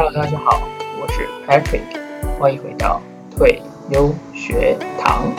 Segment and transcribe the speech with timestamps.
[0.00, 0.62] Hello，大家好，
[1.00, 3.02] 我是 Patrick，欢迎回到
[3.36, 3.60] 退
[3.90, 5.34] 优学堂。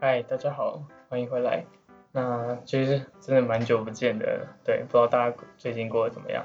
[0.00, 1.64] 嗨，大家好，欢迎回来。
[2.10, 6.44] 那其实真的蛮久不见的，对，不知道大家最近过得怎么样？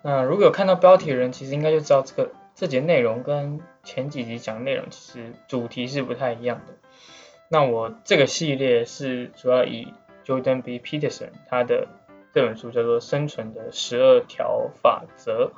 [0.00, 6.74] 那如果有看到标题的人，其实应该就知道这个这节内容跟前几集讲的内容其实主题是不太一样的。
[7.48, 9.94] 那我这个系列是主要以
[10.26, 10.78] Jordan B.
[10.78, 11.88] Peterson 他的
[12.34, 15.52] 这本书叫做《生存的十二条法则》，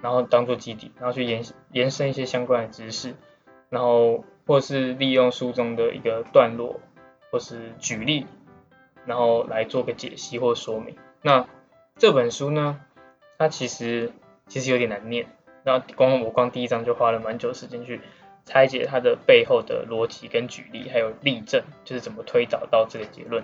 [0.00, 3.14] 然后当做基底，然后去延延伸一些相关的知识，
[3.68, 6.80] 然后或是利用书中的一个段落
[7.30, 8.26] 或是举例，
[9.04, 10.96] 然后来做个解析或说明。
[11.20, 11.46] 那
[11.98, 12.80] 这本书呢，
[13.36, 14.12] 它其实
[14.48, 15.26] 其实有点难念。
[15.66, 18.00] 那光我光第一章就花了蛮久时间去
[18.44, 23.42] 拆解它的背后的逻辑跟举例，还有例证，就是怎么推导到这个结论。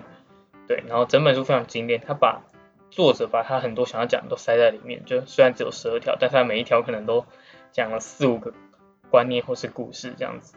[0.65, 2.41] 对，然后整本书非常精炼，他把
[2.89, 7.25] 作者把他很多想要讲的都塞在里面，就虽然只有十二条，但是他每一条可能都
[7.73, 8.53] 讲了四五个
[9.09, 10.55] 观念或是故事这样子。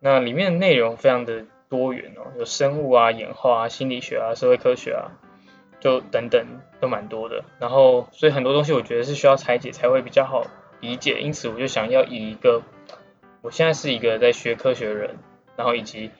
[0.00, 5.12] 那里面的内容非常的多元哦，有生物啊、演化啊、心理学啊、社会科学啊。
[5.82, 6.46] 就等等
[6.80, 10.46] 都蛮多的，然后所以很多东西我觉得是需要拆解才会比较好
[10.78, 12.62] 理解，因此我就想要以一个
[13.40, 15.16] 我现在是一个在学科学的人，
[15.56, 16.12] 然后以及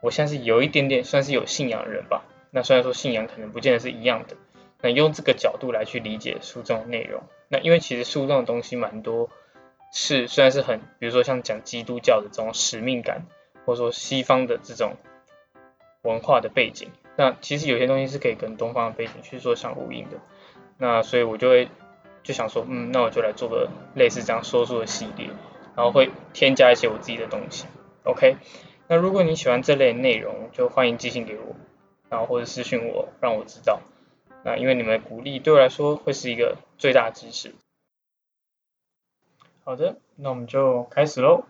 [0.00, 4.34] 我现在是有一点点算是有信仰的人吧，那虽然说信仰可能不见得是一样的，
[4.82, 9.30] 那用这个角度来去理解书中的内容，那因为其实书中的东西蛮多
[9.92, 13.26] 是虽然是很，比如说像讲基督教的这种使命感，
[13.64, 14.96] 或者说西方的这种
[16.02, 16.90] 文化的背景。
[17.16, 20.18] 那其实有些东西是可以跟东方的背景去做相呼应的，
[20.78, 21.68] 那所以我就会
[22.22, 25.28] 就想说，嗯，那我就来做个类似这样说书的系列，
[25.76, 27.66] 然后会添加一些我自己的东西
[28.02, 28.36] ，OK？
[28.88, 31.54] 那如果你喜欢这类内容，就欢迎寄信给我，
[32.08, 33.80] 然后或者私信我，让我知道。
[34.42, 37.54] 那因为你们的鼓励对我来说会是一个最大支持。
[39.64, 41.44] 好的，那我们就开始喽。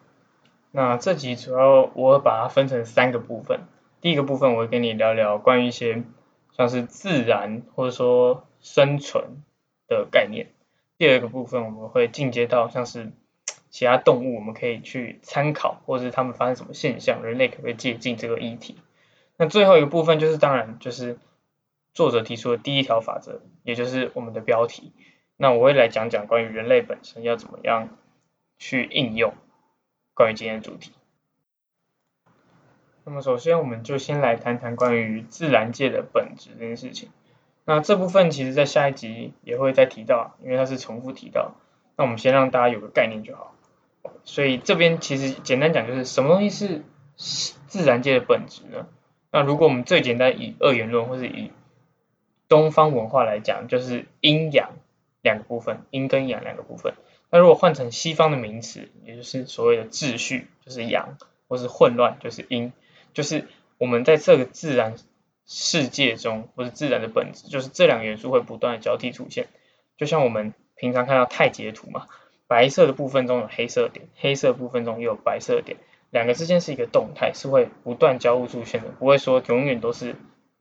[0.71, 3.61] 那这集主要我把它分成三个部分。
[4.04, 6.04] 第一个部分，我会跟你聊聊关于一些
[6.53, 9.42] 像是自然或者说生存
[9.88, 10.48] 的概念。
[10.98, 13.12] 第二个部分，我们会进阶到像是
[13.70, 18.76] 其他动物，我们可以去参考，或者是他们发生什么现象，人类可不可以借鉴这个议题。
[19.38, 21.16] 那最后一个部分，就是当然就是
[21.94, 24.93] 作者提出的第一条法则，也就是我们的标题。
[25.38, 27.88] 那我会来讲讲关于人类本身要怎么样
[28.59, 29.32] 去应用
[30.12, 30.93] 关于今天的主题。
[33.06, 37.10] 那么首先，我们就先来谈谈关于自然界的本质这件事情。
[37.66, 41.53] 那这部分其实在下一集也会再提到，因为它是重复提到。
[41.97, 43.54] 那我们先让大家有个概念就好。
[44.25, 46.82] 所以这边其实简单讲，就是什么东西是
[47.66, 48.87] 自然界的本质呢？
[49.31, 51.53] 那如果我们最简单以二元论或是以
[52.48, 54.70] 东方文化来讲，就是阴阳
[55.20, 56.94] 两个部分，阴跟阳两个部分。
[57.31, 62.72] 那如果换成西方的名词，也就是所谓的秩序，就是阳，或是混乱，就是阴。
[63.14, 63.48] 就是
[63.78, 64.97] 我们在这个自然
[65.47, 69.47] 世界中，或是自然的本质，就是这两个元素会不断的交替出现。
[69.97, 72.06] 就像我们平常看到太极图嘛，
[72.47, 75.78] 白色的部分中有黑色点，黑色部分中也有白色点，
[76.10, 80.16] 两个之间是一个动态，是会不断交互出现的，不会说永远都是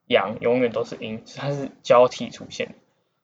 [0.05, 2.75] 阳，永远都是阴，它是交替出现。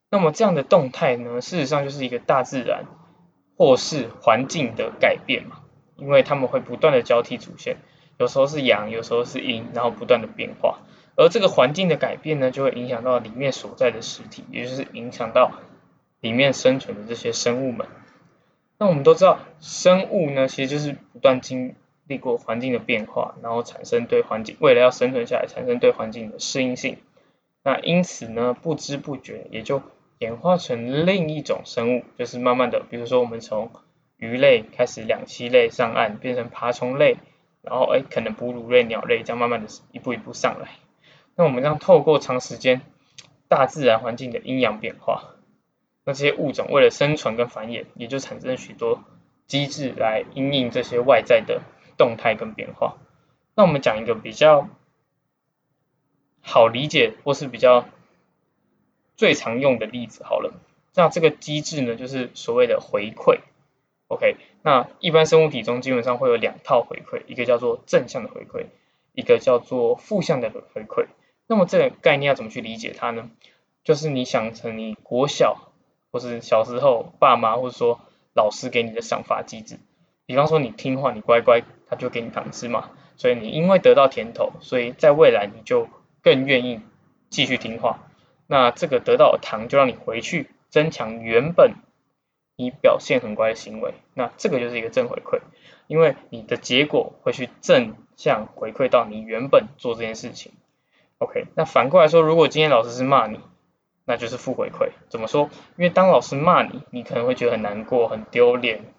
[0.10, 2.86] 那么这样的动态呢，事实上就是一个大自然
[3.58, 5.62] 或是环境的改变嘛，
[5.98, 7.78] 因为它们会不断的交替出现。
[8.20, 10.80] 有时候是阳，有时候是阴，然后不断的变化，
[11.16, 15.54] 而这个环境的改变呢，就会影响到里面所在的实体，也就是影响到
[16.20, 17.88] 里面生存的这些生物们。
[18.78, 21.76] 那我们都知道，生物呢，其实就是不断经
[22.08, 26.98] 历过环境的变化，然后产生对环境，为了要生存下来，产生对环境的适应性。
[27.64, 29.82] 那因此呢，不知不觉也就
[30.18, 33.72] 演化成另一种生物，就是慢慢的，比如说我们从
[34.18, 37.16] 鱼类开始两栖类上岸，变成爬虫类。
[37.62, 40.70] 然后哎，可能哺乳类、鸟类这样慢慢的一步一步上来。
[41.36, 42.82] 那我们这样透过长时间
[43.48, 45.36] 大自然环境的阴阳变化，
[46.04, 49.04] 那这些物种为了生存跟繁衍，也就产生许多
[49.48, 51.62] 机制来因应这些外在的
[51.98, 52.98] 动态跟变化。
[53.56, 54.70] 那我们讲一个比较
[56.42, 57.86] 好理解或是比较
[59.16, 60.54] 最常用的例子好了。
[60.96, 63.40] 那这个机制呢，就是所谓的回馈。
[64.08, 68.66] OK，那一般生物体中基本上会有两套回馈，一个叫做正向的回馈，
[69.14, 71.08] 一个叫做负向的回馈。
[71.48, 73.30] 那么这个概念要怎么去理解它呢？
[73.84, 75.72] 就是你想成你国小
[76.12, 78.02] 或是小时候爸妈或者说
[78.34, 79.80] 老师给你的赏罚机制，
[80.26, 82.92] 比方说你听话，你乖乖，他就给你糖吃嘛。
[83.16, 85.88] 所以你因为得到甜头，所以在未来你就
[86.22, 86.82] 更愿意
[87.30, 88.08] 继续听话。
[88.48, 91.74] 那这个得到的糖就让你回去增强原本
[92.60, 93.94] 你表现很乖的行为。
[94.14, 95.40] 那这个就是一个正回馈，
[95.88, 100.52] 因为你的结果会去正向回馈到你原本做这件事情。
[101.20, 103.40] OK，那反过来说，如果今天老师是骂你，
[104.04, 104.90] 那就是负回馈。
[105.08, 105.50] 怎么说？
[105.78, 108.94] 因为当老师骂你，你可能会觉得很难过、很丢脸、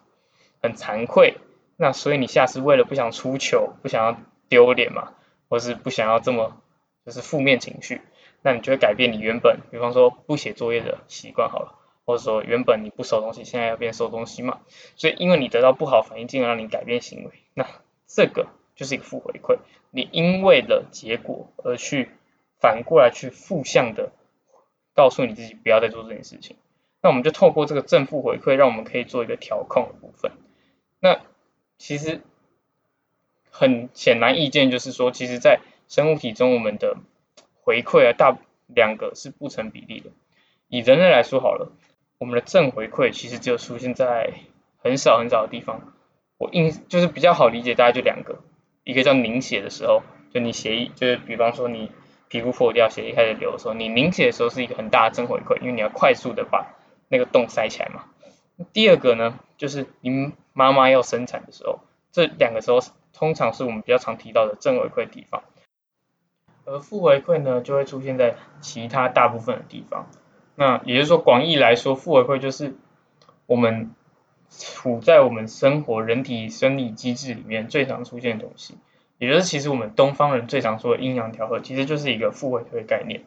[0.62, 1.36] 很惭愧。
[1.76, 4.16] 那所以你下次为了不想出糗，不想要
[4.48, 5.12] 丢脸嘛，
[5.50, 6.56] 或是不想要这么
[7.04, 8.00] 就是负面情绪，
[8.40, 11.74] 那你就会改变你原本，比方说不写作业的习惯好了，
[12.10, 14.60] 或者说原本你不收东西，现在要变收东西嘛。
[14.96, 17.64] 所以因为你得到不好反应，进而让你改变行为，那
[18.08, 19.58] 这个就是一个负回馈。
[19.92, 22.10] 你因为了结果而去
[22.58, 24.10] 反过来去负向的
[24.92, 26.56] 告诉你自己不要再做这件事情。
[27.00, 30.32] 那我们就透过这个正负回馈，让我们可以做一个调控的部分。
[30.98, 31.20] 那
[31.78, 32.20] 其实
[33.50, 36.96] 很显然意见就是说，其实，在生物体中，我们的
[37.62, 38.36] 回馈啊，大
[38.66, 40.10] 两个是不成比例的。
[40.68, 41.72] 以人类来说好了，
[42.20, 44.34] 我们的正回馈其实只有出现在
[44.76, 45.94] 很少很少的地方。
[46.36, 48.40] 我印就是比较好理解，大概就两个，
[48.84, 51.90] 一个叫凝血的时候，就你血液，就是比方说你
[52.28, 56.74] 皮肤破掉，血液开始流的时候，你凝血的时候是一个很大的正回馈，因为你要快速的把
[57.08, 58.04] 那个洞塞起来嘛。
[58.74, 61.80] 第二个呢，就是你妈妈要生产的时候，
[62.12, 62.80] 这两个时候
[63.14, 65.42] 通常是我们比较常提到的正回馈地方，
[66.66, 70.06] 而负回馈呢，就会出现在其他大部分的地方。
[70.54, 72.74] 那也就是说，广义来说，负回馈就是
[73.46, 73.94] 我们
[74.50, 78.74] 处在我们生活人体生理机制里面最常出现的东西，
[79.18, 83.20] 也就是其实我们东方人最常说的阴阳调和，其实就是一个负回馈概念。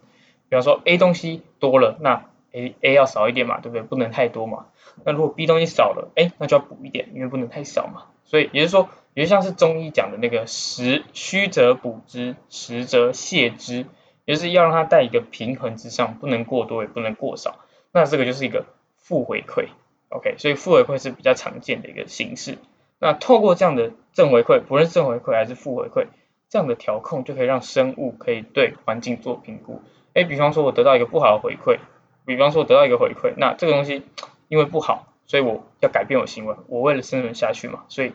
[0.50, 3.82] 比方说 A 东西多了，那 A A 要少一点嘛，对不对？
[3.82, 4.68] 不能太多嘛。
[5.04, 8.04] 那如果 B 东西少了，哎，那就要补一点，因为不能太少嘛。
[8.26, 13.88] 所以也就是说，也就像是中医讲的那个实虚则补之，实则泻之，
[14.26, 17.60] 就是要让它在一个平衡之上，不能过多，也不能过少。
[17.92, 18.66] 那这个就是一个
[18.98, 19.68] 负回馈
[20.10, 20.36] ，OK？
[20.38, 22.58] 所以负回馈是比较常见的一个形式。
[23.00, 26.08] 那透过这样的正回馈，不论正回馈还是负回馈，
[26.50, 29.82] 这样的调控就可以让生物可以对环境做评估。
[30.14, 31.80] 哎，比方说我得到一个不好的回馈。
[32.26, 34.04] 比方说我得到一个回馈，那这个东西
[34.48, 38.14] 因为不好，所以我要改变我行为，我为了生存下去嘛，所以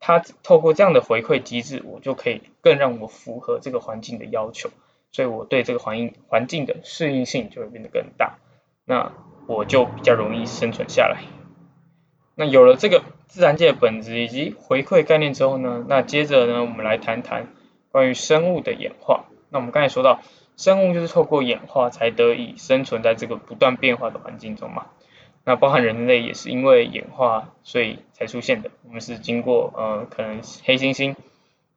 [0.00, 4.70] 它透过这样的回馈机制，我就可以更让我符合这个环境的要求，
[5.16, 8.34] 所以我对这个环境环境的适应性就会变得更大，
[8.84, 9.12] 那
[9.46, 11.22] 我就比较容易生存下来。
[12.34, 17.46] 那有了这个自然界的本质以及回馈概念之后呢，那接着呢，我们来谈谈
[17.90, 19.24] 关于生物的演化。
[19.48, 20.20] 那我们刚才说到。
[20.58, 24.86] 生物就是透过演化才得以生存在这个不断变化的环境中嘛。
[25.44, 28.70] 那包含人类也是因为演化所以才出现的。
[28.86, 31.14] 我们是经过呃可能黑猩猩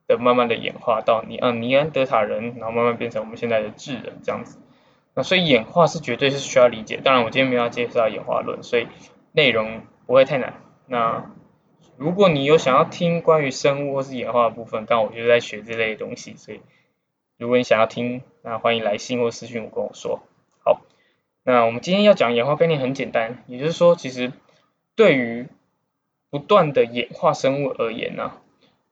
[0.09, 4.59] 的慢慢的演化到尼呃尼安德塔人，然后慢慢变成我们现在的智人这样子。
[5.13, 6.97] 那所以演化是绝对是需要理解。
[6.97, 8.87] 当然我今天没有要介绍演化论，所以
[9.31, 10.55] 内容不会太难。
[10.85, 11.31] 那
[11.95, 16.59] 如果你有想要听关于生物或是演化的部分，刚好我就在学这类东西，所以。
[17.37, 20.19] 如果你想要听，那欢迎来信或私信我跟我说。
[20.65, 20.81] 好，
[21.45, 24.33] 那我们今天要讲演化概念很简单，也就是说，其实
[24.93, 25.47] 对于
[26.29, 28.33] 不断的演化生物而言呢，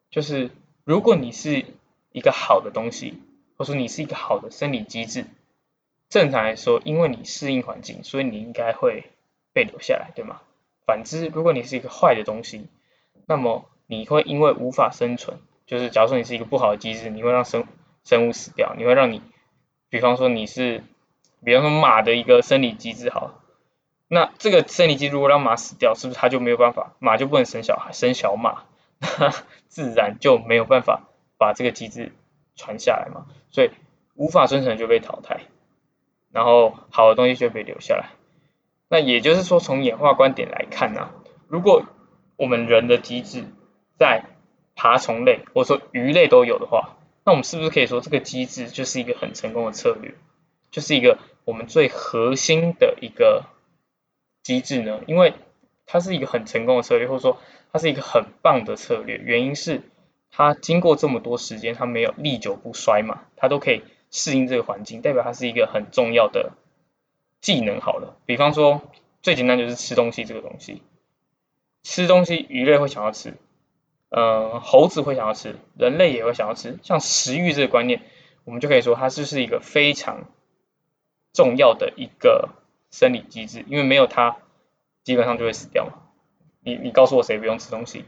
[0.09, 0.49] 就是
[0.87, 1.65] 如果你是
[2.13, 3.21] 一个好的东西，
[3.57, 5.25] 或者说你是一个好的生理机制，
[6.07, 9.03] 正常来说，因为你适应环境，所以你应该会
[9.51, 10.39] 被留下来，对吗？
[10.85, 12.67] 反之，如果你是一个坏的东西，
[13.25, 17.65] 那么你会因为无法生存，就是假如说你是一个不好的机制，你会让生
[18.05, 19.21] 生物死掉，你会让你，
[19.89, 20.85] 比方说你是，
[21.43, 23.41] 比方说马的一个生理机制好，
[24.07, 28.63] 那这个生理机制如果让马死掉，是不是它就没有办法，马就不能生小孩，生小马，
[29.67, 31.03] 自然就没有办法
[31.37, 32.11] 把这个机制
[32.55, 33.71] 传下来嘛，所以
[34.15, 35.41] 无法生存就被淘汰，
[36.31, 38.09] 然后好的东西就被留下来。
[38.89, 41.11] 那也就是说，从演化观点来看呢，
[41.47, 41.83] 如果
[42.37, 43.45] 我们人的机制
[43.97, 44.23] 在
[44.75, 50.13] 爬虫类或者说鱼类都有的话，那我们是不是可以说这个机制就是一个很成功的策略，
[50.71, 53.43] 就是一个我们最核心的一个
[54.41, 55.01] 机制呢？
[55.07, 55.33] 因为
[55.85, 57.39] 它是一个很成功的策略，或者说
[57.71, 59.17] 它是一个很棒的策略。
[59.17, 59.81] 原因是
[60.31, 66.51] 它经过这么多时间，它没有历久不衰嘛，它都可以适应这个环境，代表它是一个很重要的
[67.41, 67.79] 技能。
[67.79, 68.81] 好了，比方说
[69.21, 70.81] 最简单就是吃东西这个东西，
[71.83, 73.33] 吃东西鱼类会想要吃。
[74.09, 78.01] 呃，猴子会想要吃，人类也会想要吃，像食欲这个观念，
[78.45, 80.29] 我们就可以说它就是一个非常
[81.33, 82.47] 重要的一个
[82.89, 84.37] 生理机制，因为没有它，
[85.03, 86.06] 基本上就会死掉嘛。
[86.67, 88.03] 你你告诉我谁不用吃东西？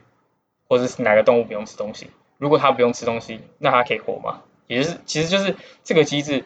[0.67, 2.09] 或者是哪个动物不用吃东西。
[2.37, 4.41] 如果它不用吃东西，那它可以活吗？
[4.67, 6.43] 也就是其实就是这个机制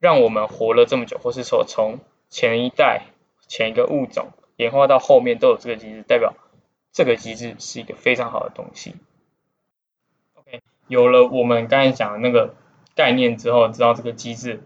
[0.00, 1.98] 让我们活了这么久，或是说从
[2.30, 3.02] 前一代
[3.46, 6.32] 前一个物种演化到后面都有这个机制，代表
[6.92, 8.94] 这个机制是一个非常好的东西。
[10.32, 12.54] OK，有了我们刚才讲的那个
[12.94, 14.62] 概念之后，知道这个机制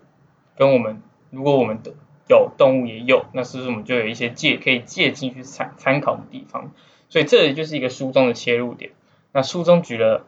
[0.56, 1.92] 跟我们如果我们的
[2.34, 6.72] 有动物也有，那是不是我们就有一些借可以借进去参参考的地方？
[7.08, 8.92] 所以这里就是一个书中的切入点。
[9.32, 10.26] 那书中举了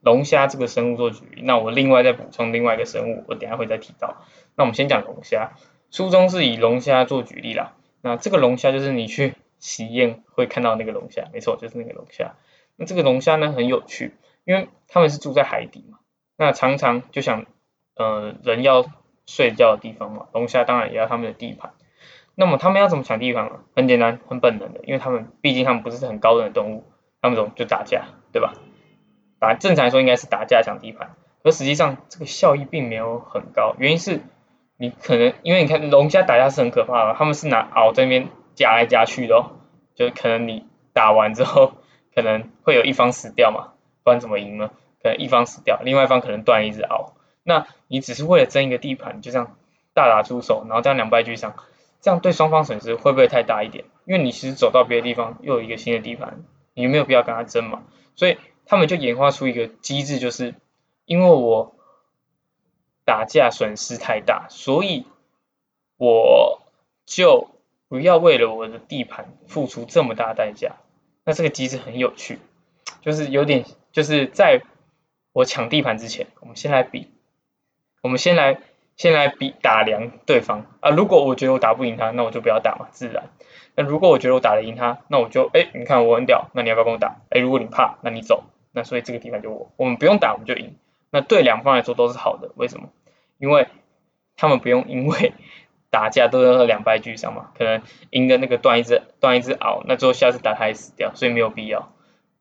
[0.00, 4.22] 龙虾这个生物做举例，那我另外再补充另外一个生物，我等下会再提到。
[4.54, 5.52] 那我们先讲龙虾，
[5.90, 7.74] 书中是以龙虾做举例啦。
[8.02, 12.36] 那这个龙虾就是你去喜宴会看到那个龙虾，没错，就是那个龙虾。
[12.76, 15.98] 那这个龙虾呢很有趣，因为他们是住在海底嘛，
[16.36, 17.46] 那常常就想，
[17.96, 18.86] 呃，人要
[19.28, 21.72] 睡觉的地方嘛，龙虾当然也要他们的地盘。
[22.34, 23.60] 那么他们要怎么抢地盘啊？
[23.76, 26.84] 很简单，很本能的，因为他们毕竟他们不是很高等的动物，
[27.20, 28.54] 他们怎么就打架，对吧？
[29.38, 31.10] 打正常来说应该是打架抢地盘，
[31.42, 34.22] 可实际上这个效益并没有很高，原因是
[34.78, 39.58] 你可能因为你看龙虾打架是很可怕的，他们是拿螯这边夹来夹去的哦，
[39.94, 41.74] 就可能你打完之后
[42.14, 44.70] 可能会有一方死掉嘛，不然怎么赢呢？
[45.02, 47.12] 可能一方死掉，另外一方可能断一只螯，
[47.48, 49.56] 那你只是为了争一个地盘，就这样
[49.94, 51.56] 大打出手，然后这样两败俱伤。
[52.02, 53.86] 这样对双方损失会不会太大一点？
[54.04, 57.84] 因为你其实走到别的地方又有一个新的地盘，你没有必要跟他争嘛。
[58.16, 58.36] 所以
[58.66, 60.54] 他们就演化出一个机制，就是
[61.06, 61.74] 因为我
[63.06, 65.06] 打架损失太大，所以
[65.96, 66.60] 我
[67.06, 67.48] 就
[67.88, 70.76] 不要为了我的地盘付出这么大代价。
[71.24, 72.38] 那这个机制很有趣，
[73.00, 74.60] 就是有点就是在
[75.32, 77.10] 我抢地盘之前，我们先来比，
[78.02, 78.58] 我们先来。
[78.98, 83.30] 先来比打量对方啊，如果我觉得我打不赢他，那我就不要打嘛，自然。
[83.76, 87.18] 那如果我觉得我打得赢他，那我就哎，你看我很屌，那你要不要跟我打？
[87.30, 88.42] 哎，如果你怕，那你走。
[88.72, 90.74] 那所以这个地方就我，我们不用打我们就赢。
[91.12, 92.88] 那对两方来说都是好的，为什么？
[93.38, 93.68] 因为
[94.36, 95.32] 他们不用因为
[95.90, 101.92] 打架都要两败俱伤嘛，可能赢的那个断一只断一只螯，那最后下次打他也死掉，所以没有必要。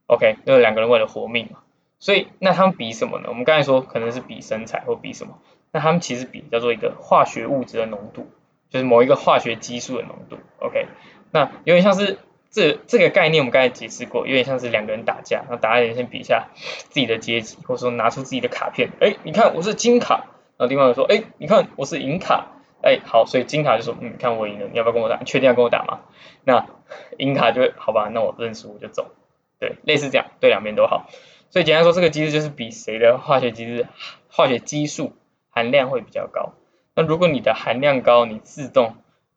[0.07, 1.59] OK，那两个人为了活命嘛，
[1.99, 3.25] 所以那他们比什么呢？
[3.29, 5.39] 我们刚才说可能是比身材或比什么。
[5.71, 8.29] 那他们其实比叫做一个化学物质的浓度，
[8.69, 10.37] 就是某一个化学激素的浓度。
[10.59, 10.87] OK，
[11.31, 20.27] 那有点像是这这个概念，我们刚才解释过，有点像是两个人打架，那打人先比一下自己的阶级，或者说拿出自己的卡片，哎，你看我是金卡，
[20.57, 22.47] 然后另外说，哎，你看我是银卡，
[22.81, 25.17] 哎，好，所以金卡就说，嗯，看我赢了，你要不要跟我打？
[25.17, 25.99] 你确定要跟我打吗？
[26.45, 26.65] 那
[27.17, 29.11] 银卡就会，好吧，那我认输我就走，
[29.59, 31.09] 对，类似这样，对两边都好。
[31.49, 33.87] 所以简单说，这个机制就是比谁的化学机制、
[34.29, 35.13] 化学激素。
[35.49, 36.53] 含量会比较高，
[36.93, 38.93] 那如果你的含量高，你自动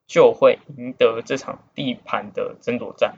[0.07, 3.15] 就会赢得这场地盘的争夺战。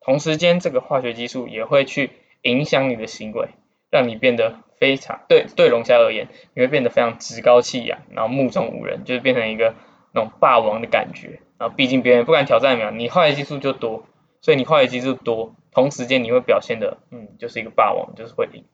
[0.00, 3.50] 同时间，这个化学激素也会去影响你的行为，
[3.90, 9.74] 让你变得非常对对龙虾而言，你会变得非常趾高气扬，然后目中无人，就是变成一个
[10.12, 11.40] 那种霸王的感觉。
[11.58, 14.06] 然后毕竟别人不敢挑战你，你化学激素就多，
[14.40, 18.64] 所以你化学机制多，同时间你会表现的，嗯，就是一个霸王，就是会赢。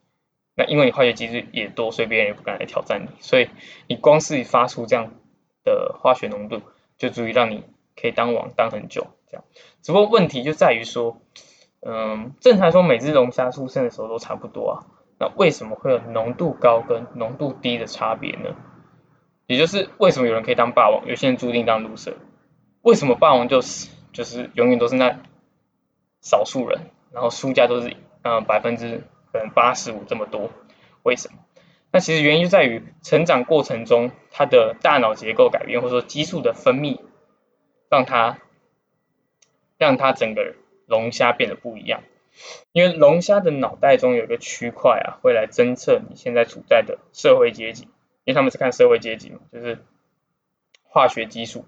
[0.55, 3.09] 那因为你化学机制也多，所以别人也不敢来挑战你。
[3.21, 3.49] 所以
[3.87, 5.13] 你光是发出这样
[5.65, 6.61] 的化学浓度，
[6.99, 7.65] 就足以让你
[7.97, 9.07] 可以当王当很久。
[9.31, 9.45] 这样，
[9.81, 11.17] 只不过问题就在于说，
[11.81, 14.75] 嗯，正常说每只龙虾出生的时候都差不多啊，
[15.19, 18.55] 那为什么会有浓度高跟浓度低的差别呢？
[19.47, 22.15] 也就是为什么有人可以当霸王，有些人注定当鹿蛇？
[22.83, 25.19] 为什么霸王就是就是永远都是那
[26.23, 26.81] 少数人，
[27.13, 29.03] 然后输家都是嗯百分之。
[29.33, 30.51] 可能八十五这么多，
[31.05, 31.39] 为什么？
[31.91, 37.01] 那其实原因就在于成长过程中，它的大脑结构改变，或者说激素的分泌，
[37.89, 38.41] 让它
[39.79, 42.03] 让它整个龙虾变得不一样。
[42.73, 47.85] 因为龙虾的脑袋中有一个区块啊，会来侦测你现在处在的社会阶级，
[48.25, 49.79] 因为他们是看社会阶级嘛，就是
[50.85, 51.65] 化学激素。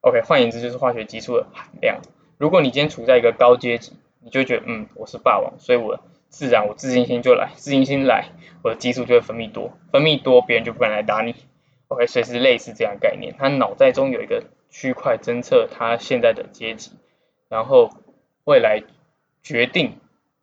[0.00, 2.02] OK，换言之就是化学激素的含量。
[2.38, 6.00] 如果你今天处在一个高阶级，你就觉得嗯，我是霸王，所以我。
[6.30, 8.30] 自然，我自信心就来，自信心来，
[8.64, 11.36] 我的激素就会分泌多，分泌多，别人就不敢来打你。
[11.86, 13.36] OK，所以是类似这样概念。
[13.38, 16.90] 他脑袋中有一个区块侦测他现在的阶级，
[17.48, 17.90] 然后
[18.42, 18.82] 未来
[19.44, 20.00] 决定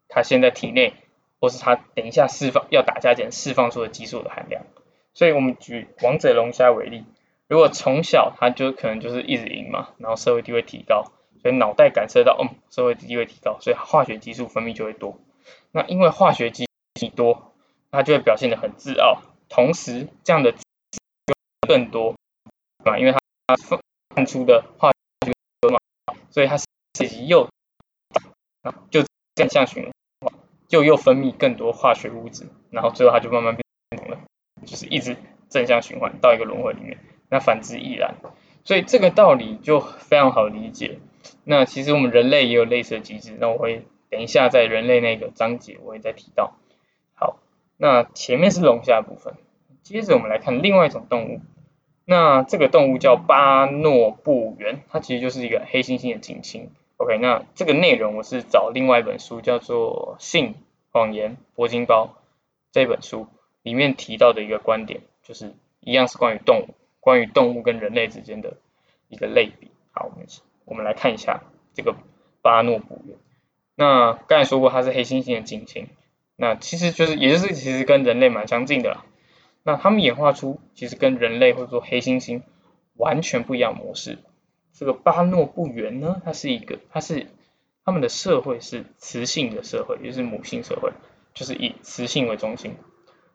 [0.08, 0.94] 他现在体内，
[1.42, 4.64] 或是他等一下释放要打架前释放出的激素的含量。
[5.14, 7.04] 所以我们举王者龙虾为例，
[7.50, 15.20] 如果从小他就可能就是一直赢嘛，然后社会地位提高，所以脑袋感受到，嗯，社会地位提高，所以化学激素分泌就会多。
[15.72, 16.68] 那因为化学激
[17.00, 17.54] 素多，
[17.92, 20.54] 它就会表现得很自傲，同时这样的
[21.68, 22.16] 更多，
[22.84, 23.20] 啊，因为它
[24.16, 25.80] 放出的化学多嘛，
[26.30, 27.50] 所以它自己又
[28.92, 29.92] 就正向循环
[30.68, 33.66] 就又分泌更多化学物质，然后最后它就慢慢变
[33.98, 34.20] 成了，
[34.66, 35.18] 就是一直
[35.50, 37.00] 正向循环到一个轮回里面。
[37.30, 38.16] 那反之亦然，
[38.66, 41.00] 所以这个道理就非常好理解。
[41.44, 46.54] 那其实我们人类也有类似的机制，那我会等一下在人类那个章节我会再提到。
[47.14, 47.38] 好，
[47.78, 49.34] 那前面是龙虾部分，
[49.84, 51.42] 接着我们来看另外一种动物。
[52.06, 56.70] 那这个动物叫巴诺布猿，它其实就是一个黑猩猩的近亲。
[56.98, 60.56] OK，那这个内容我是找另外一本书叫做《性
[60.92, 62.06] 谎言铂金包》
[62.72, 63.28] 这本书
[63.64, 66.74] 里面提到的一个观点，就是一样是关于动物。
[67.00, 68.58] 关于动物跟人类之间的
[69.10, 70.28] 一个类比，好，我们
[70.72, 71.42] 我们来看一下
[71.74, 71.98] 这个
[72.42, 73.18] 巴诺布猿。
[73.76, 75.90] 那刚才说过它是黑猩猩的近亲，
[76.38, 79.04] 那其实就是也就是其实跟人类蛮相近的啦。
[79.64, 82.44] 那他们演化出其实跟人类或者说黑猩猩
[82.96, 84.20] 完全不一样模式。
[84.72, 87.28] 这个巴诺布猿呢，它是一个它是
[87.84, 90.94] 他们的社会是雌性的社会，也就是母性社会，
[91.34, 92.78] 就是以雌性为中心。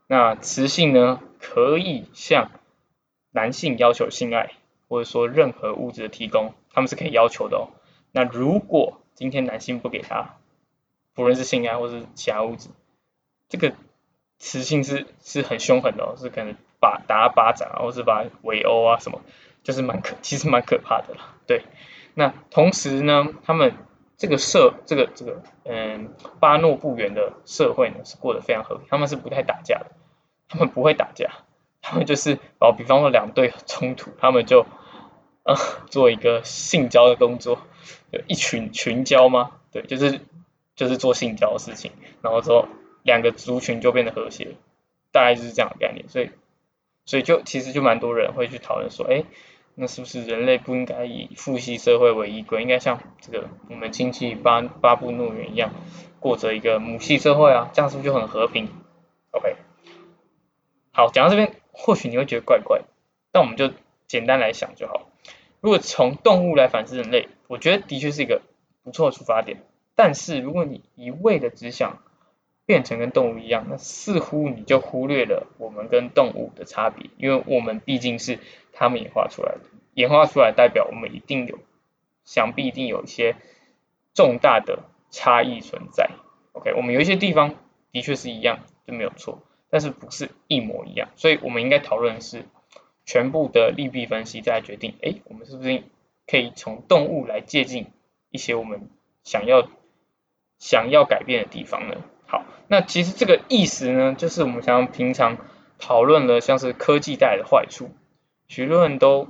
[0.07, 2.50] 那雌性呢可以向
[3.31, 4.52] 男性要求性爱，
[4.88, 7.69] 或者说任何物质的提供，他们是可以要求的哦。
[8.12, 10.37] 那如果今天男性不给他，
[11.14, 12.69] 不论是性爱或是其他物质，
[13.49, 13.75] 这个
[14.38, 19.21] 雌性是是很凶狠的哦，是可能把打巴掌啊，或是把围殴啊什么，
[19.62, 21.35] 就是蛮可，其实蛮可怕的啦。
[21.47, 21.64] 对，
[22.14, 23.75] 那同时呢，他们
[24.16, 29.87] 这个社这个这个嗯巴诺布原的社会呢是过得非常和平，他们是不太打架的，
[30.49, 31.31] 他们不会打架。
[31.88, 34.66] 他们就是哦，比方说两队冲突，他们就
[35.45, 35.55] 呃
[35.88, 37.61] 做一个性交的动作，
[38.26, 39.52] 一群群交吗？
[39.71, 40.21] 对，就是
[40.75, 42.66] 就是做性交的事情，然后之后
[43.05, 44.57] 两个族群就变得和谐，
[45.12, 46.09] 大概就是这样的概念。
[46.09, 46.31] 所以
[47.05, 49.23] 所以就其实就蛮多人会去讨论说，哎，
[49.76, 55.71] 那是不是人类不应该以父系社会为依归，应该像这个我们亲戚巴巴布诺人一样，
[56.19, 57.71] 过着一个母系社会啊？
[57.73, 58.71] 这样是不是就很和平
[59.31, 59.55] ？OK，
[60.90, 61.55] 好，讲到这边。
[61.79, 62.83] 或许你会觉得怪怪，
[63.33, 63.71] 但我们就
[64.07, 65.09] 简单来想就好。
[65.61, 68.41] 如果从动物来反思人类，我觉得的确是一个
[68.83, 69.62] 不错的出发点。
[69.95, 72.03] 但是如果你一味的只想
[72.67, 78.39] 变成跟动物一样，那似乎你就忽略了我们跟动物的差别，因为我们毕竟是
[78.73, 79.61] 他们演化出来的，
[79.95, 81.59] 演化出来代表我们一定有，
[82.25, 83.37] 想必一定有一些
[84.15, 86.11] 重大的差异存在。
[86.53, 87.55] OK，我们有一些地方
[87.93, 89.43] 的确是一样，就没有错。
[89.70, 92.44] 但是不是一模一样，所以我们应该讨论的是
[93.05, 95.83] 全部的利弊分析，再来决定，哎，我们是不是
[96.26, 97.92] 可以从动物来借鉴
[98.31, 98.88] 一些我们
[99.24, 99.68] 想要
[100.59, 101.96] 想要改变的地方呢？
[102.26, 105.38] 好，那其实这个意思呢，就是我们想平常
[105.79, 107.90] 讨论了像是科技带来的坏处，
[108.48, 109.29] 许多人都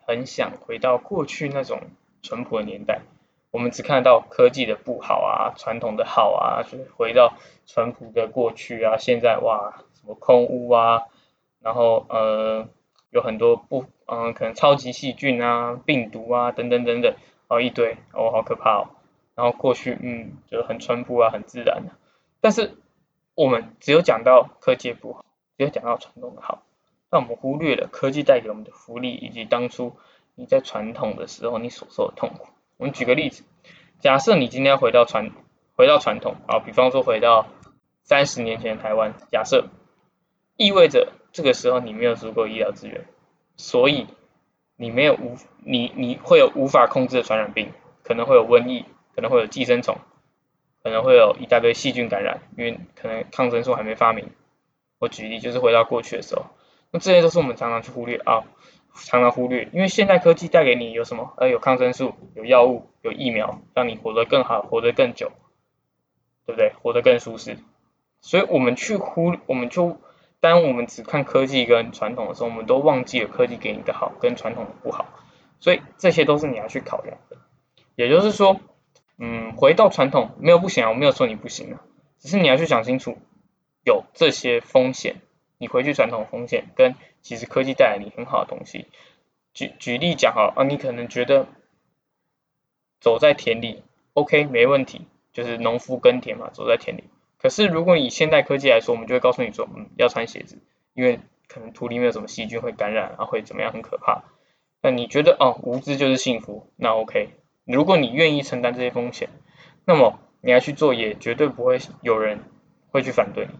[0.00, 1.82] 很想回到过去那种
[2.22, 3.02] 淳朴的年代。
[3.50, 7.32] 我们只看到科技的不好啊，传统的好啊，就是回到
[7.66, 8.96] 淳朴的过去啊。
[8.98, 11.04] 现在哇，什么空屋啊，
[11.60, 12.68] 然后呃，
[13.10, 17.14] 有很多不嗯，可能超级细菌啊、病毒啊等等等等，
[17.48, 18.90] 哦一堆，哦好可怕哦。
[19.34, 21.92] 然后过去嗯，就是很淳朴啊，很自然的。
[22.40, 22.76] 但是
[23.34, 25.24] 我们只有讲到科技不好，
[25.56, 26.64] 只有讲到传统的好，
[27.10, 29.96] 那我们忽略了科技带给我们的福利，以及当初
[30.34, 32.48] 你在传统的时候你所受的痛苦。
[32.78, 33.42] 我们举个例子，
[33.98, 35.32] 假设你今天要回到传
[35.74, 37.48] 回到传统啊，比方说回到
[38.04, 39.66] 三十年前台湾，假设
[40.56, 43.04] 意味着这个时候你没有足够医疗资源，
[43.56, 44.06] 所以
[44.76, 47.72] 你没有无你你会有无法控制的传染病，
[48.04, 49.98] 可能会有瘟疫，可能会有寄生虫，
[50.84, 54.30] 可能会有一大堆细菌感染，因为可能抗生素还没发明。
[55.00, 56.46] 我举例就是回到过去的时候，
[56.92, 58.44] 那这些都是我们常常去忽略啊。
[58.94, 61.32] 常常忽略，因为现代科技带给你有什么？
[61.36, 65.32] 呃，有抗生素，有药物，有疫苗，让你活得更好，活得更久，
[66.46, 66.72] 对不对？
[66.82, 67.58] 活得更舒适。
[68.20, 69.98] 所以，我们去忽，我们就
[70.40, 75.06] 当我们只看科技跟传统的时候，我们都忘记了科技给你的好跟传统的不好。
[75.60, 77.36] 所以，这些都是你要去考量的。
[77.94, 78.60] 也就是说，
[79.18, 81.82] 嗯，回到传统没有不行啊，我没有说你不行啊，
[82.18, 83.18] 只是你要去想清楚，
[83.84, 85.16] 有这些风险。
[85.58, 88.86] 你回去传统风险跟其实科技带来你很好的东西，
[89.52, 91.46] 举举例讲哈啊，你可能觉得
[93.00, 93.82] 走在田里
[94.14, 97.04] ，OK 没问题，就是农夫耕田嘛，走在田里。
[97.38, 100.58] 可是如果以现代科技来说，我们就会告诉你说，嗯，要穿鞋子，
[100.94, 101.18] 因为
[101.48, 104.22] 可能土里面有什么细菌会感染，啊会怎么样，很可怕。
[104.80, 107.30] 那你觉得哦，无知就是幸福，那 OK。
[107.64, 109.28] 如果你愿意承担这些风险，
[109.84, 112.44] 那么你要去做，也绝对不会有人
[112.90, 113.54] 会去反对你，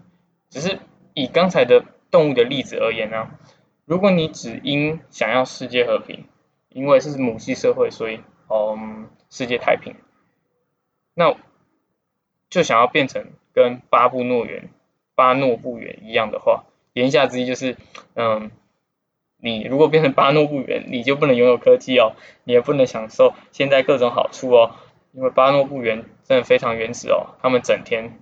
[0.48, 0.78] 只是。
[1.18, 3.30] 以刚才的动物的例子而言呢，
[3.84, 6.26] 如果你只因想要世界和平，
[6.68, 9.96] 因为是母系社会，所以嗯世界太平，
[11.14, 11.34] 那
[12.48, 14.70] 就想要变成跟巴布诺猿、
[15.16, 17.76] 巴诺布猿一样的话，言下之意就是，
[18.14, 18.52] 嗯，
[19.38, 22.12] 你如果变成巴诺布猿，你就不能拥有科技哦，
[22.44, 24.76] 你也不能享受现在各种好处哦，
[25.12, 28.18] 因为巴诺布猿真的非常原始哦，他们整天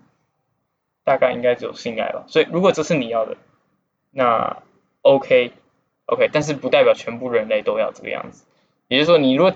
[1.06, 3.36] 大概应该只有性爱吧，所以如果这是你要的，
[4.10, 4.64] 那
[5.02, 5.52] OK
[6.06, 8.44] OK，但是不代表全部人类都要这个样子，
[8.88, 9.54] 也就是说，你如果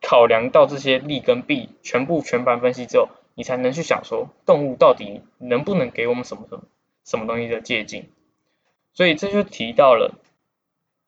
[0.00, 6.62] 考量到这些利跟弊，全部全盘分析之后，你才能去想说，动物到底能不能给我们什么什么
[7.04, 8.06] 什么东西的借鉴。
[8.94, 10.14] 所以这就提到了，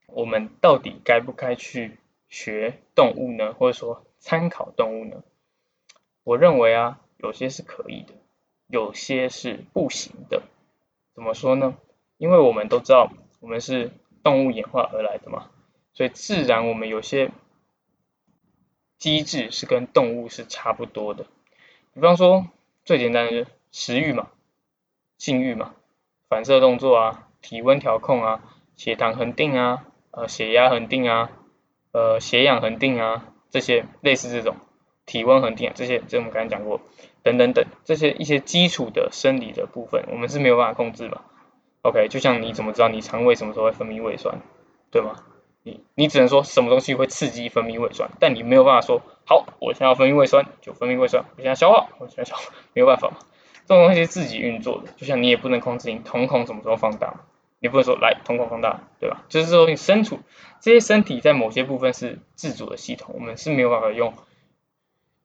[0.07, 3.55] 我们到底该不该去学动物呢？
[3.55, 5.23] 或者说参考动物呢？
[6.25, 8.15] 我认为啊，有些是可以的，
[8.75, 10.43] 有些是不行的。
[11.15, 11.77] 怎么说呢？
[12.19, 13.11] 因为我们都知道，
[13.41, 15.51] 我们是动物演化而来的嘛，
[15.93, 17.31] 所以自然我们有些。
[18.97, 21.27] 机制是跟动物是差不多的，
[21.93, 22.47] 比方说
[22.87, 24.31] 最简单的就是食欲嘛、
[25.19, 25.75] 性欲嘛、
[26.29, 31.31] 反射动作啊、体温调控啊、血糖恒定啊、呃血压恒定啊、
[31.93, 34.57] 呃血氧恒定啊这些类似这种
[35.05, 36.81] 体温恒定啊这些，这我们刚才讲过，
[37.25, 41.23] 等等等这些一些基础的生理的部分，我们是没有办法控制嘛。
[41.83, 44.41] OK，就像你怎么知道你肠胃什么时候会分泌胃酸，
[44.93, 45.17] 对吗？
[45.63, 52.43] 你你只能说什么东西会刺激分泌胃酸，但你没有办法说好，我现在要分泌胃酸就分泌胃酸，我现在消化，我现在消化，
[52.75, 53.17] 没有办法嘛，
[53.67, 57.25] 这种东西是自己运作的，就像你也不能控制你瞳孔什么时候放大，
[57.61, 59.25] 你不能说来瞳孔放大，对吧？
[59.31, 60.21] 就是说你身处
[60.61, 64.13] 这些身体在某些部分是自主的系统，我们是没有办法用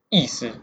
[0.07, 0.53] 意识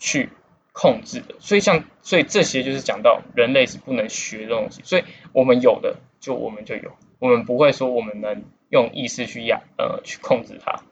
[0.00, 0.30] 去
[0.78, 8.44] 控制的，所以像所以这些就是讲到人类是不能学的东西，所以我们有的就我们就有，我们不会说我们能。
[8.70, 10.82] 用意识去压呃去控制它，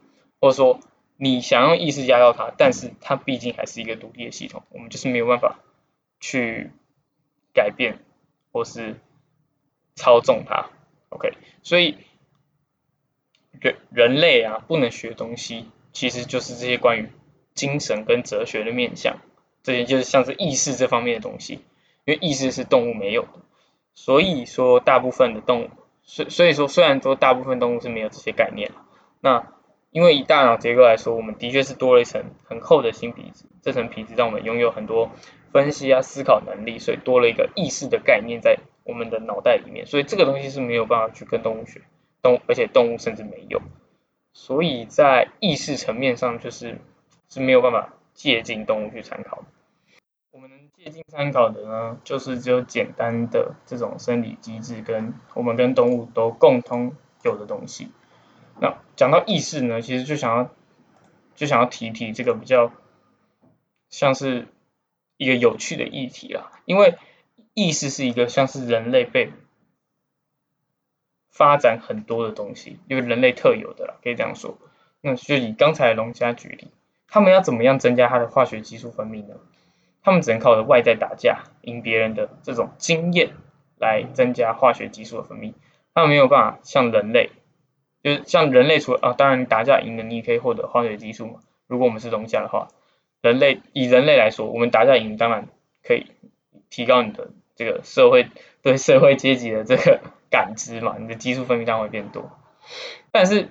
[0.41, 0.81] 或者说
[1.19, 5.59] 你想用意识压到它，但是它毕竟还是一个独立的系统，我们就是没有办法
[6.19, 6.71] 去
[7.53, 7.99] 改变
[8.51, 8.97] 或是
[9.95, 10.71] 操纵它。
[11.11, 11.99] OK，所以
[13.61, 17.11] 人人类啊不能学东西，其实就是这些关于
[17.55, 19.19] 精神跟哲学的面向，
[19.67, 21.55] 这些就是像是意识这方面的东西，
[22.05, 23.31] 因为意识是动物没有的，
[23.97, 25.71] 所以说大部分的动物。
[26.05, 28.71] 所所以说，虽然说大部分动物是没有这些概念，
[29.21, 29.49] 那
[29.91, 35.11] 因为以大脑结构来说，我们的确是多了一层很厚的新皮质，这层皮质让我们拥有很多
[35.51, 41.81] 分析啊、思考能力，所以多了一个意识的概念在我们的脑袋里面，所以这个东西是没有办法去跟动物学，
[42.23, 43.61] 动而且动物甚至没有，
[44.33, 46.79] 所以在意识层面上就是
[47.29, 49.56] 是没有办法借鉴动物去参考的。
[50.87, 56.95] 最近参考的呢，就是只有简单的这种生理机制跟我们跟动物都共通
[57.25, 57.91] 有的东西。
[58.61, 60.49] 那讲到意识呢，其实就想要
[61.35, 62.71] 就想要提提这个比较
[63.91, 64.47] 像是
[65.17, 66.97] 一个有趣的议题啊，因为
[67.53, 69.33] 意识是一个像是人类被
[71.33, 74.57] 发展很多的东西，因为人类特有的啦，可以这样说。
[75.01, 76.71] 那就以刚才龙虾举例，
[77.09, 79.35] 他们要怎么样增加它的化学激素分泌呢？
[80.07, 83.31] 他们只能靠着外在打架赢别人的这种经验
[83.77, 85.55] 来增加化学激素的分泌，
[85.95, 87.31] 他们没有办法像人类，
[88.05, 91.41] 就是像人类除了啊，当然打架赢了，你也可以获得化学激素嘛。
[91.67, 92.69] 如果我们是龙虾的话，
[93.21, 95.49] 人类以人类来说，我们打架赢当然
[95.83, 96.07] 可以
[96.71, 98.29] 提高你的这个社会
[98.63, 102.31] 对社会阶级的这个感知嘛，你的激素分泌量会变多。
[103.11, 103.49] 但是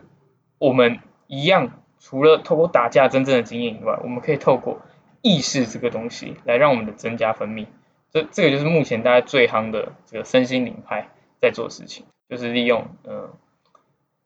[0.57, 4.79] 我们一样，除了透过打架真正的经验以外，我们可以透过
[5.25, 7.65] 意识这个东西来让我们的增加分泌，
[8.11, 11.09] 这这个就是目前大家最夯的这个身心灵派
[11.41, 13.33] 在做事情，就是利用呃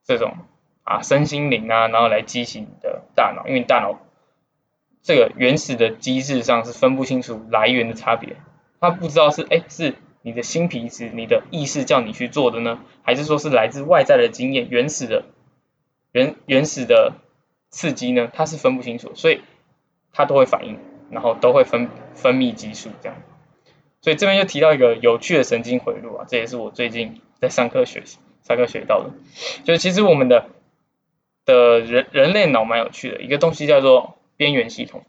[0.03, 0.33] 这种
[0.83, 3.97] 啊身心灵啊，然后来激起你的大脑，因为大脑
[5.01, 8.35] 这个原始的机制上是分不清楚来源的差别，
[8.81, 15.23] 它不知道是哎是你的新皮质、你的意识叫你去做的呢，还是说是来自外在的经验、原始的
[16.11, 17.13] 原原始的
[17.69, 18.29] 刺激呢？
[18.33, 19.39] 它是分不清楚，所以
[20.11, 20.77] 它都会反应。
[21.11, 23.17] 然后都会分分泌激素这样，
[24.01, 29.11] 所以这边就提到一个有趣的神经回路啊，这也是我最近在上课学习上课学到的，
[29.63, 30.47] 就是其实我们的
[31.45, 35.03] 的人人类脑蛮有趣的一个东西叫做边缘系统，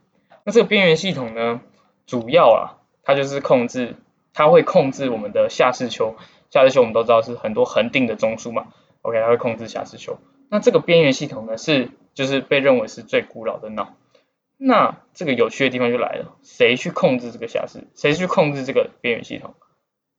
[0.44, 1.60] 那这个边缘系统呢，
[2.06, 3.94] 主要啊，它就是控制，
[4.32, 6.16] 它会控制我们的下视丘，
[6.50, 8.68] 下视丘我们都知道是很多恒定的中枢嘛
[9.02, 13.94] ，OK，它会控制下视丘，那这个边缘系统呢是就是被认为是最古老的脑。
[14.62, 17.88] 那这个有趣的地方就来了，谁去控制这个下视？
[17.94, 19.54] 谁去控制这个边缘系统？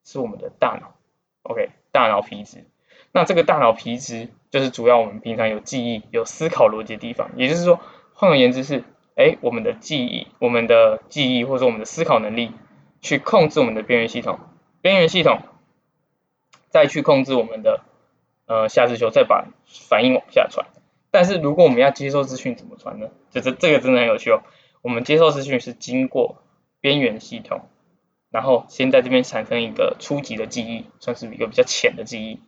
[0.03, 0.95] 是我们的大脑
[1.43, 2.65] ，OK，大脑皮质。
[3.11, 7.29] 那这个大脑皮质就是主要我们平常有记忆、有思考逻辑的地方。
[7.35, 7.79] 也就是说，
[8.13, 8.83] 换而言之是，
[9.15, 12.51] 哎，我们的记忆、我们的记忆或者我们的思考能力，
[12.99, 14.39] 去控制我们的边缘系统，
[14.81, 15.41] 边缘系统
[16.69, 17.81] 再去控制我们的
[18.47, 19.45] 呃下视丘，再把
[19.87, 20.65] 反应往下传。
[21.11, 23.09] 但是如果我们要接受资讯怎么传呢？
[23.29, 24.41] 就是这个真的很有趣哦。
[24.81, 26.37] 我们接受资讯是经过
[26.79, 27.61] 边缘系统，
[28.31, 32.39] 然后先在这边产生一个初级的记忆，算是一个比较浅的记忆。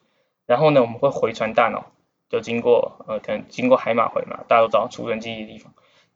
[0.45, 1.91] 然后呢，我们会回传大脑，
[2.29, 5.73] 就经过呃可能经过海马回嘛，大家都知道储存记忆的地方，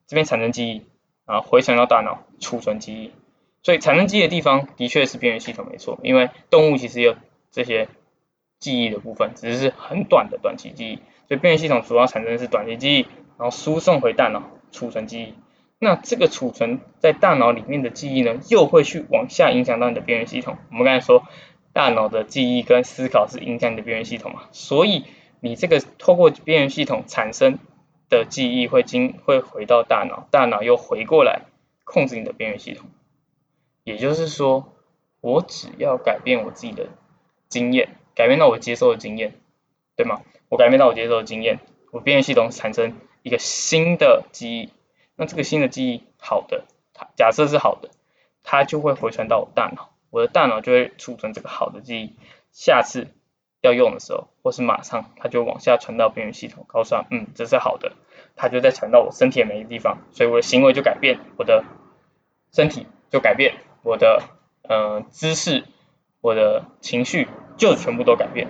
[0.08, 0.86] 这边产生记忆，
[1.26, 3.12] 然后回传到大脑储存记忆。
[3.62, 7.16] 所以产生记忆的地方的确是边缘系统没错，因为动物其实有
[7.52, 7.90] 这些
[8.60, 11.00] 记忆的部分，只是很短的短期记忆。
[11.28, 13.02] 所以边缘系统主要产生的是短期记忆，
[13.38, 15.34] 然后输送回大脑储存记忆。
[15.80, 20.58] 那这个储存在大脑里面的记忆呢，又会去往下影响到你的边缘系统。
[20.72, 21.24] 我们刚才说，
[21.72, 25.04] 大脑的记忆跟思考是影响你的边缘系统嘛，所以
[25.40, 27.60] 你这个透过边缘系统产生
[28.10, 31.42] 的记忆会经会回到大脑，大脑又回过来
[31.84, 32.88] 控制你的边缘系统。
[33.84, 34.74] 也就是说，
[35.22, 36.88] 我只要改变我自己的
[37.50, 39.36] 经验，改变到我接受的经验，
[39.96, 40.22] 对吗？
[40.50, 41.60] 我改变到我接受的经验，
[41.92, 44.72] 我边缘系统产生一个新的记忆，
[45.16, 47.90] 那这个新的记忆好的，它假设是好的，
[48.44, 52.16] 它就会回传到我大脑，我的大脑就会储存这个好的记忆，
[52.54, 53.08] 下次
[53.62, 57.94] 要用的时候，或是马上它就往下传到边缘系统，告诉它，嗯，这是好的，
[58.38, 61.66] 它就在传到我身体的每一个地方，所以我的行为就改变，我的
[62.54, 64.24] 身体就改变，我的
[64.64, 65.66] 呃姿势，
[66.22, 68.48] 我的情绪就全部都改变，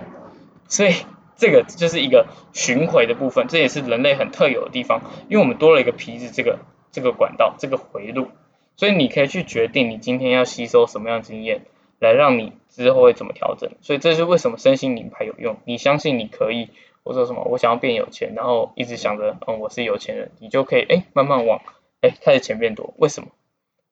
[0.68, 0.94] 所以。
[1.38, 6.58] 这个就是一个巡回的部分，这也是人类很特有的地方，因为我们多了一个皮质这个
[6.90, 8.28] 这个管道这个回路，
[8.76, 11.62] 所以你可以去决定你今天要吸收什么样的经验，
[12.00, 13.70] 来让你之后会怎么调整。
[13.80, 15.56] 所以这是为什么身心灵牌有用。
[15.64, 16.70] 你相信你可以，
[17.04, 21.62] 我说什么，我想要变有钱，然后一直想着，嗯，我是有钱人，你就可以哎慢慢往
[22.00, 22.94] 哎开始钱变多。
[22.98, 23.28] 为什么？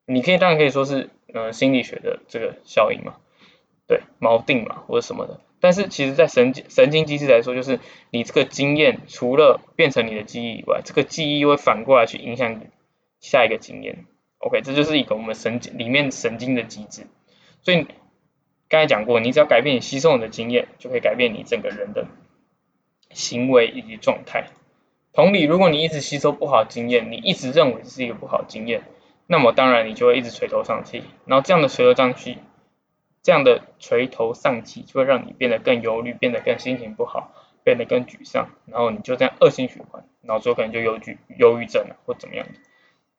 [0.05, 3.15] 你可以当然可以说是嗯心理学的这个效应嘛，
[3.87, 5.41] 对，锚定嘛或者什么的。
[5.59, 12.61] 但是其实，在神经神经机制来说，就是你这个经验除了变成你的记忆以外，这个记忆会反过来去影响
[13.21, 14.05] 下一个经验。
[14.39, 17.07] OK，这就是一个我们神经里面神经的机制。
[17.63, 17.87] 所以
[18.69, 22.07] 刚才讲过，你只要改变你吸收的经验，就可以改变你整个人的
[23.11, 24.49] 行为以及状态。
[25.15, 28.83] 同理，如果你一直吸收不好经验，你一直认为是一个不好经验，
[29.27, 31.03] 那么当然你就会一直垂头丧气。
[31.25, 32.37] 然后这样的垂头丧气。
[33.27, 37.33] 这样的垂头丧气就会让你变得更忧虑，变得更心情不好，
[37.65, 42.53] 变得更沮丧，然后你就这样恶性循环，然后最后可能就忧郁忧郁症了或怎么样的。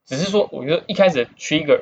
[0.06, 1.82] 只是说，我觉得一开始的 trigger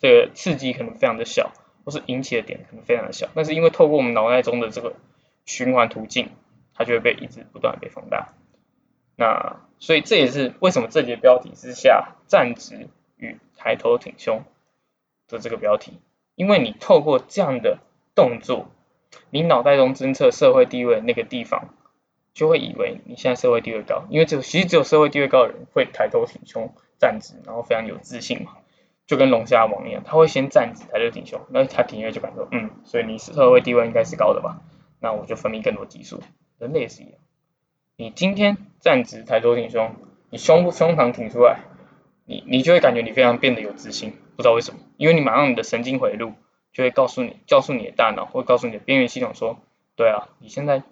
[0.00, 1.50] 的刺激可能非常的小，
[1.84, 4.94] 或是引起的点可能非常的小，但是因为透过我们脑袋中的这个
[5.44, 6.30] 循环途径，
[6.76, 8.34] 它就会被一直不断被放大。
[9.16, 14.44] 那所以这也是为什么这节标题是下站直与抬头挺胸
[15.26, 15.98] 的这个标题。
[16.42, 17.78] 因为你透过这样的
[18.16, 18.66] 动作，
[19.30, 21.68] 你脑袋中侦测社会地位那个地方，
[22.34, 28.56] 就会以为你现在社会地位高，因为只有其实只有社会地位高的人会抬头挺胸站直，然后非常有自信嘛，
[29.06, 34.62] 就跟龙虾王一样，他会先站直抬头挺胸，那他挺越就感受，嗯，所以你社会地位应该是高的吧，
[34.98, 36.20] 那我就分泌更多激素，
[36.58, 37.14] 人类也是一样，
[37.96, 39.94] 你今天站直抬头挺胸，
[40.28, 41.60] 你胸部胸膛挺出来。
[42.24, 46.32] 你你就会感觉你非常变得有自信，不知道为什么，因为你马上你的神经回路
[46.72, 49.60] 就会告诉你，告诉你的大脑，会告诉你的边缘系统说，
[49.94, 50.82] 对啊，你现在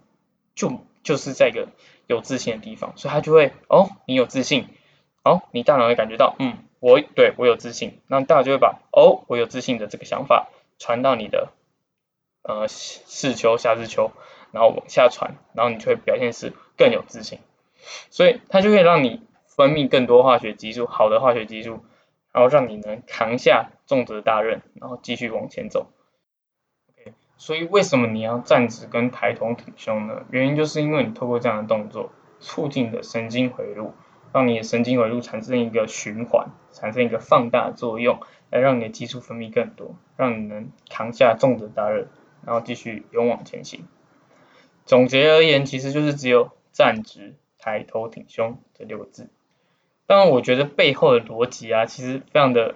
[0.54, 1.66] 就就是在一个
[2.06, 4.68] 有自信的地方，所以它就会，哦，你有自信，
[5.24, 11.48] 哦，你大脑会感觉到，嗯，我对我有自信，那大脑就会把，哦，我有自信的这个想法传到你的
[12.44, 14.12] 呃视丘下视丘，
[14.52, 17.40] 然后往下传，然后你就会表现是更有自信，
[18.10, 19.22] 所以它就会让你。
[19.56, 21.84] 分泌更多化学激素，好的化学激素，
[22.32, 25.90] 然后让你能扛下重责大任，然后继续往前走。
[26.90, 30.24] OK，所以为什么你要站直跟抬头挺胸呢？
[30.30, 33.94] 原因就是因为你透过这样的动作，促进的神经回路，
[34.32, 42.08] 让你的神经回路产生一个循环，产生一个放大作用，来让你的激素分泌更多，让你能扛下重责大任，
[42.46, 43.86] 然后继续勇往前行。
[44.86, 49.28] 总结而言，其实就是只有站直、抬头挺胸这六个字。
[50.10, 52.74] 当然，我觉得背后的逻辑啊，其实非常的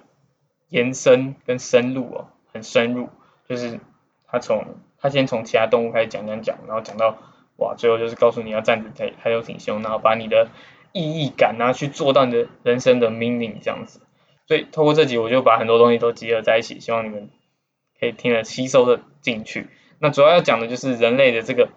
[0.69, 3.09] 延伸跟深入哦，很深入。
[3.49, 3.81] 就是
[4.25, 4.63] 他从
[4.97, 7.17] 他先从其他动物开始讲讲讲，然后讲到
[7.57, 10.47] 哇，最后就是告诉你要站着抬抬头挺胸，然后把你的
[10.93, 13.99] 意义感啊去做到你的人生的 meaning 这样子。
[14.47, 17.29] 所以透过这集，我就把很多东西都集合在一起，希望你们
[17.99, 19.67] 可以听得吸收的进去。
[19.99, 21.67] 那主要要讲的就是人类的这个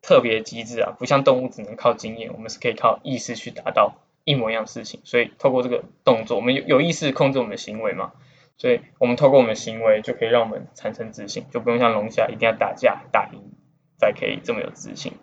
[0.00, 3.96] 特别机制啊，不像动物只能靠经验，我们是可以靠意识去达到。
[4.28, 8.12] 一模一样的事情，所以透过这个动作，我们有有意识控制我们的行为嘛，
[8.58, 13.40] 所以我们透过我们的行为就可以让我们产生自信，就不用像龙虾一定要打架打赢
[13.96, 15.14] 才可以这么有自信。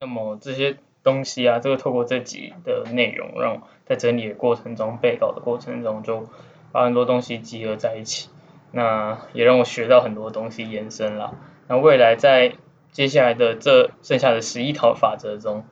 [0.00, 6.28] 那么这些东西啊，这个透过这集的内容，让在整理的过程中、背稿的过程中，就
[6.72, 8.28] 把很多东西集合在一起，
[8.72, 11.38] 那也让我学到很多东西延伸了。
[11.68, 12.54] 那未来在
[12.90, 15.64] 接下来的这剩下的十一条法则中，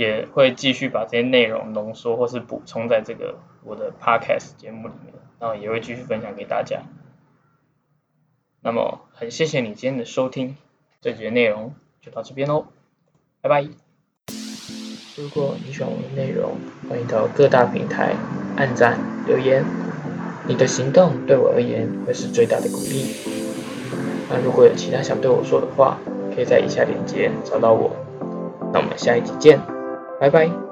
[0.00, 6.80] 也会继续把这些内容浓缩或是补充在这个我的 podcast 节目里面，然后也会继续分享给大家。
[8.62, 10.56] 那么很谢谢你今天的收听，
[11.02, 12.68] 这节内容就到这边喽，
[13.42, 13.68] 拜拜。
[15.18, 16.56] 如果你喜欢我的内容，
[16.88, 18.14] 欢迎到各大平台
[18.56, 19.62] 按赞留言，
[20.48, 23.04] 你的行动对我而言会是最大的鼓励。
[24.30, 25.98] 那如果有其他想对我说的话，
[26.34, 27.94] 可以在以下链接找到我。
[28.72, 29.79] 那我们下一集见。
[30.20, 30.69] 拜拜。